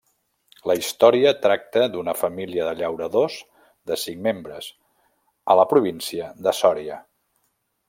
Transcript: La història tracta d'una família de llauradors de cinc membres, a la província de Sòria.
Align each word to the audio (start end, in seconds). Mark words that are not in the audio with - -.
La 0.69 0.75
història 0.77 1.33
tracta 1.43 1.83
d'una 1.95 2.15
família 2.21 2.65
de 2.69 2.73
llauradors 2.79 3.37
de 3.91 3.99
cinc 4.05 4.19
membres, 4.29 4.71
a 5.53 5.59
la 5.63 5.67
província 5.75 6.33
de 6.49 6.57
Sòria. 6.65 6.99